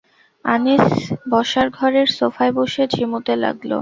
[0.45, 0.85] আনিস
[1.31, 3.69] বসার ঘরের সোফায় বসে ঝিমুতে লাগল।